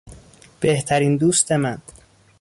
بهترین 0.59 1.17
دوست 1.17 1.51
من 1.51 1.81